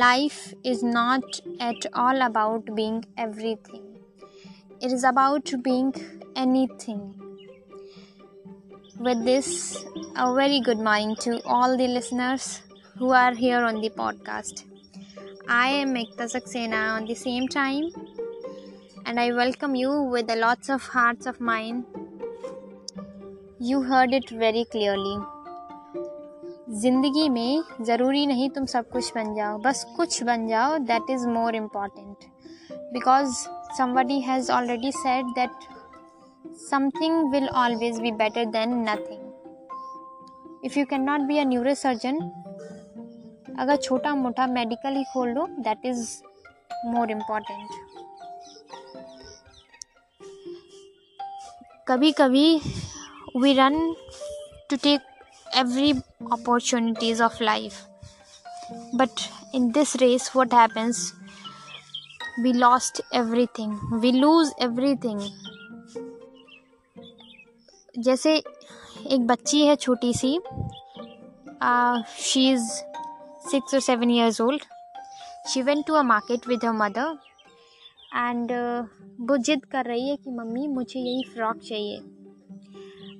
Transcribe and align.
life 0.00 0.54
is 0.64 0.82
not 0.82 1.40
at 1.60 1.84
all 1.92 2.22
about 2.22 2.74
being 2.74 3.04
everything, 3.18 3.82
it 4.80 4.90
is 4.90 5.04
about 5.04 5.52
being 5.62 5.92
anything. 6.34 7.02
With 8.98 9.22
this, 9.26 9.84
a 10.16 10.34
very 10.34 10.60
good 10.60 10.78
morning 10.78 11.14
to 11.16 11.42
all 11.44 11.76
the 11.76 11.88
listeners 11.88 12.62
who 12.96 13.10
are 13.10 13.34
here 13.34 13.58
on 13.58 13.82
the 13.82 13.90
podcast. 13.90 14.64
I 15.46 15.68
am 15.68 15.94
Ekta 15.94 16.30
Saxena 16.36 16.96
on 16.96 17.04
the 17.04 17.14
same 17.14 17.46
time, 17.46 17.90
and 19.04 19.20
I 19.20 19.30
welcome 19.32 19.74
you 19.74 19.92
with 20.04 20.26
the 20.26 20.36
lots 20.36 20.70
of 20.70 20.82
hearts 20.84 21.26
of 21.26 21.38
mine. 21.38 21.84
You 23.60 23.82
heard 23.82 24.14
it 24.14 24.30
very 24.30 24.64
clearly. 24.64 25.18
ज़िंदगी 26.72 27.28
में 27.28 27.62
ज़रूरी 27.84 28.26
नहीं 28.26 28.48
तुम 28.50 28.66
सब 28.66 28.88
कुछ 28.90 29.12
बन 29.14 29.34
जाओ, 29.34 29.58
बस 29.58 29.84
कुछ 29.96 30.22
बन 30.22 30.46
जाओ 30.48 30.78
that 30.80 31.10
is 31.10 31.26
more 31.28 31.54
important 31.54 32.24
because 32.92 33.34
somebody 33.78 34.20
has 34.20 34.50
already 34.52 34.92
said 34.92 35.26
that 35.34 35.66
something 36.60 37.30
will 37.32 37.48
always 37.56 38.00
be 38.00 38.12
better 38.12 38.44
than 38.50 38.74
nothing 38.88 40.64
if 40.64 40.78
you 40.78 40.84
can 40.90 41.02
not 41.02 41.20
be 41.28 41.38
a 41.38 41.44
neuro 41.44 41.74
surgeon 41.74 42.18
अगर 43.58 43.76
छोटा 43.76 44.14
मोटा 44.14 44.46
मेडिकल 44.48 44.96
ही 44.96 45.04
खोल 45.12 45.28
लो 45.28 45.46
दैट 45.60 45.86
इज़ 45.86 46.08
मोर 46.86 47.10
इंपॉर्टेंट 47.10 47.68
कभी 51.86 52.12
कभी 52.12 52.60
we 53.36 53.52
run 53.52 53.94
to 54.70 54.76
take 54.76 55.11
every 55.54 55.94
opportunities 56.30 57.20
of 57.20 57.40
life 57.40 57.86
but 58.94 59.30
in 59.52 59.72
this 59.72 59.96
race 60.00 60.34
what 60.34 60.52
happens 60.52 61.14
we 62.42 62.52
lost 62.52 63.00
everything 63.12 63.78
we 64.00 64.12
lose 64.12 64.52
everything 64.60 65.20
जैसे 67.98 68.36
एक 68.36 69.26
बच्ची 69.26 69.60
है 69.66 69.74
छोटी 69.76 70.12
सी 70.14 70.38
शी 72.18 72.48
इज़ 72.50 72.68
सिक्स 73.50 73.74
और 73.74 73.80
seven 73.80 74.10
years 74.10 74.40
old 74.40 74.62
she 75.52 75.62
went 75.62 75.84
to 75.86 75.94
a 75.94 76.02
market 76.02 76.48
with 76.48 76.64
her 76.64 76.72
mother 76.72 77.18
and 78.16 78.52
वो 79.28 79.36
जिद 79.48 79.64
कर 79.72 79.84
रही 79.86 80.08
है 80.08 80.16
कि 80.16 80.30
मम्मी 80.30 80.66
मुझे 80.68 81.00
यही 81.00 81.22
फ्रॉक 81.34 81.56
चाहिए 81.56 82.00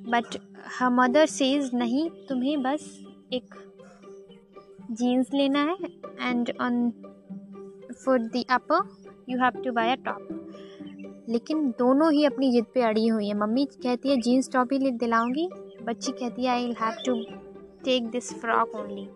बट 0.09 0.37
हर 0.79 0.91
मदर 0.91 1.27
सेज 1.27 1.71
नहीं, 1.75 2.09
तुम्हें 2.29 2.63
बस 2.63 2.99
एक 3.33 3.55
जीन्स 4.91 5.33
लेना 5.35 5.63
है 5.63 5.77
and 6.21 6.53
on 6.61 6.91
for 8.05 8.19
the 8.19 8.45
upper 8.51 8.89
you 9.29 9.39
have 9.39 9.63
to 9.63 9.73
buy 9.73 9.93
a 9.93 9.97
top 10.05 10.29
लेकिन 11.29 11.69
दोनों 11.79 12.13
ही 12.13 12.25
अपनी 12.25 12.51
जिद 12.53 12.65
पे 12.75 12.83
अड़ी 12.83 13.07
हुई 13.07 13.29
है। 13.29 13.35
मम्मी 13.35 13.65
कहती 13.65 14.09
है 14.09 14.17
जीन्स 14.17 14.51
टॉप 14.53 14.73
ही 14.73 14.91
दिलाऊँगी। 14.91 15.49
बच्ची 15.83 16.13
कहती 16.13 16.45
है 16.45 16.51
I 16.51 16.67
will 16.67 16.77
have 16.81 17.03
to 17.07 17.15
take 17.85 18.09
this 18.11 18.33
frock 18.35 18.75
only 18.75 19.09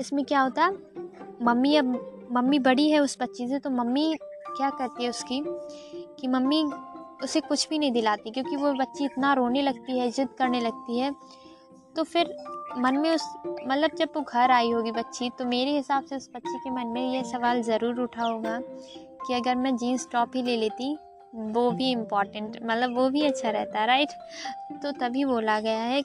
इसमें 0.00 0.24
क्या 0.24 0.40
होता 0.40 0.64
है? 0.64 0.72
मम्मी 1.42 1.74
अब, 1.76 1.86
मम्मी 2.32 2.58
बड़ी 2.58 2.88
है 2.90 3.00
उस 3.00 3.16
बच्ची 3.20 3.48
से 3.48 3.58
तो 3.58 3.70
मम्मी 3.70 4.14
क्या 4.56 4.70
करती 4.70 5.04
है 5.04 5.10
उसकी? 5.10 5.42
कि 6.20 6.28
मम्मी 6.28 6.62
उसे 7.22 7.40
कुछ 7.40 7.68
भी 7.68 7.78
नहीं 7.78 7.92
दिलाती, 7.92 8.30
क्योंकि 8.30 8.56
वो 8.56 8.72
बच्ची 8.74 9.04
इतना 9.04 9.32
रोने 9.34 9.62
लगती 9.62 9.98
है, 9.98 10.10
जिद 10.10 10.28
करने 10.38 10.60
लगती 10.60 10.98
है। 10.98 11.14
तो 11.96 12.02
फिर 12.04 12.34
मन 12.78 12.96
में 12.96 13.10
उस 13.10 13.22
मतलब 13.46 13.94
जब 13.96 14.08
वो 14.16 14.22
घर 14.22 14.50
आई 14.50 14.70
होगी 14.70 14.90
बच्ची 14.92 15.28
तो 15.38 15.44
मेरे 15.46 15.70
हिसाब 15.72 16.04
से 16.04 16.16
उस 16.16 16.28
बच्ची 16.34 16.58
के 16.58 16.70
मन 16.70 16.86
में 16.86 17.12
ये 17.12 17.22
सवाल 17.24 17.62
ज़रूर 17.62 18.00
उठा 18.00 18.22
होगा 18.22 18.58
कि 19.26 19.34
अगर 19.34 19.54
मैं 19.56 19.76
जीन्स 19.76 20.08
टॉप 20.12 20.36
ही 20.36 20.42
ले 20.42 20.56
लेती, 20.56 20.96
वो 21.32 21.70
भी 21.70 21.90
इंपॉर्टेंट 21.90 22.58
मतलब 22.62 22.96
वो 22.96 23.08
भी 23.10 23.24
अच्छा 23.26 23.50
रहता 23.50 23.84
राइट 23.84 24.08
तो 24.82 24.92
तभी 25.00 25.24
बोला 25.24 25.58
गया 25.60 25.80
है 25.80 26.02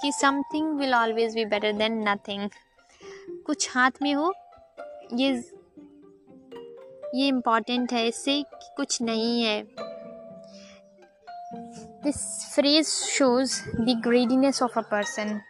कि 0.00 0.10
something 0.12 0.78
will 0.78 0.94
always 0.94 1.34
be 1.34 1.44
better 1.46 1.72
than 1.74 2.02
nothing 2.08 2.48
कुछ 3.46 3.68
हाथ 3.74 4.02
में 4.02 4.12
हो, 4.14 4.32
ये 5.14 5.30
ये 7.14 7.28
इंपॉर्टेंट 7.28 7.92
है 7.92 8.06
इससे 8.08 8.42
कुछ 8.76 9.00
नहीं 9.02 9.42
है। 9.42 9.60
This 12.02 12.50
phrase 12.54 13.10
shows 13.14 13.62
the 13.86 13.94
greediness 14.00 14.62
of 14.62 14.74
a 14.74 14.82
person. 14.82 15.42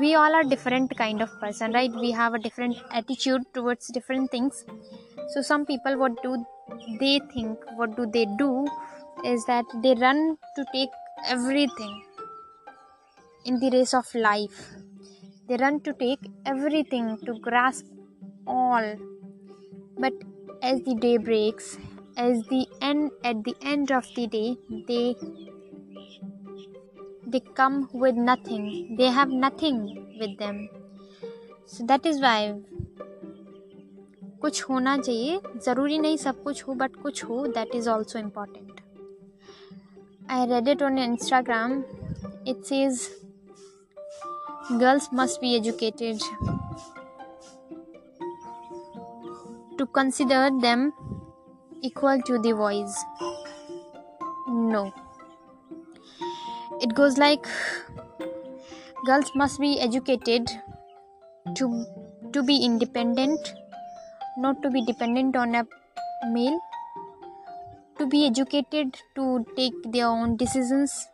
We 0.00 0.16
all 0.16 0.34
are 0.34 0.42
different 0.42 0.96
kind 0.96 1.22
of 1.22 1.30
person, 1.40 1.72
right? 1.72 1.92
We 1.92 2.10
have 2.10 2.34
a 2.34 2.40
different 2.40 2.76
attitude 2.90 3.42
towards 3.54 3.86
different 3.88 4.32
things. 4.32 4.64
So 5.28 5.42
some 5.42 5.64
people 5.64 5.96
what 5.96 6.20
do 6.24 6.44
they 6.98 7.20
think, 7.32 7.58
what 7.76 7.96
do 7.96 8.06
they 8.06 8.26
do 8.36 8.66
is 9.24 9.44
that 9.46 9.64
they 9.82 9.94
run 9.94 10.36
to 10.56 10.64
take 10.72 10.90
everything 11.28 12.02
in 13.44 13.60
the 13.60 13.70
race 13.70 13.94
of 13.94 14.12
life. 14.14 14.70
They 15.48 15.56
run 15.56 15.80
to 15.82 15.92
take 15.92 16.20
everything 16.46 17.16
to 17.26 17.38
grasp 17.38 17.86
all. 18.44 18.96
But 19.98 20.14
as 20.62 20.82
the 20.82 20.96
day 20.96 21.16
breaks, 21.16 21.78
as 22.16 22.42
the 22.50 22.66
end 22.82 23.10
at 23.24 23.44
the 23.44 23.54
end 23.62 23.90
of 23.90 24.06
the 24.14 24.26
day 24.26 24.56
they 24.88 25.16
they 27.26 27.40
come 27.54 27.88
with 27.92 28.16
nothing 28.16 28.96
they 28.96 29.10
have 29.10 29.28
nothing 29.28 29.78
with 30.20 30.36
them 30.38 30.68
so 31.66 31.86
that 31.86 32.06
is 32.06 32.20
why 32.20 32.40
कुछ 34.42 34.62
होना 34.68 34.96
चाहिए 34.98 35.40
ज़रूरी 35.64 35.98
नहीं 35.98 36.16
सब 36.16 36.42
कुछ 36.42 36.62
हो 36.68 36.74
but 36.74 36.94
कुछ 37.02 37.24
हो 37.24 37.46
that 37.46 37.74
is 37.74 37.88
also 37.90 38.18
important 38.18 38.80
I 40.30 40.46
read 40.50 40.68
it 40.68 40.82
on 40.82 40.98
Instagram 40.98 41.82
it 42.48 42.62
says 42.64 43.08
girls 44.78 45.10
must 45.12 45.40
be 45.40 45.56
educated 45.56 46.20
to 49.78 49.86
consider 49.86 50.50
them 50.60 50.92
equal 51.82 52.20
to 52.22 52.38
the 52.38 52.52
voice? 52.52 52.96
No. 54.48 54.92
It 56.80 56.94
goes 56.94 57.18
like 57.18 57.46
girls 59.06 59.30
must 59.34 59.60
be 59.60 59.80
educated 59.80 60.50
to 61.56 61.84
to 62.32 62.42
be 62.42 62.64
independent 62.64 63.54
not 64.36 64.62
to 64.62 64.70
be 64.70 64.84
dependent 64.84 65.36
on 65.36 65.54
a 65.54 65.66
male. 66.26 66.58
To 67.98 68.06
be 68.06 68.26
educated 68.26 68.96
to 69.14 69.44
take 69.56 69.74
their 69.84 70.06
own 70.06 70.36
decisions. 70.36 71.08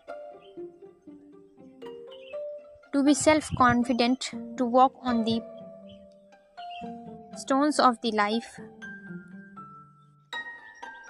To 2.93 3.03
be 3.03 3.15
self 3.15 3.51
confident 3.59 4.31
to 4.57 4.65
walk 4.65 4.95
on 5.03 5.25
the 5.25 5.41
stones 7.37 7.81
of 7.81 8.01
the 8.03 8.13
life 8.13 8.61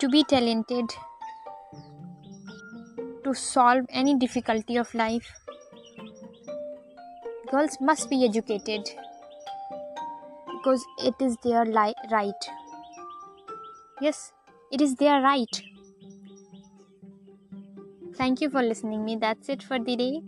to 0.01 0.09
be 0.09 0.23
talented 0.25 0.95
to 3.25 3.35
solve 3.35 3.85
any 3.91 4.15
difficulty 4.17 4.77
of 4.77 4.95
life. 4.95 5.35
Girls 7.51 7.81
must 7.81 8.11
be 8.11 8.27
educated 8.27 8.91
because 10.47 10.85
it 10.99 11.15
is 11.21 11.37
their 11.45 11.65
li- 11.65 11.95
right. 12.11 12.51
Yes 14.01 14.33
it 14.73 14.81
is 14.81 14.95
their 14.97 15.21
right. 15.21 15.63
Thank 18.17 18.41
you 18.41 18.51
for 18.51 18.63
listening 18.63 19.05
me. 19.05 19.17
That's 19.17 19.49
it 19.49 19.63
for 19.63 19.79
the 19.79 19.97
day 19.97 20.23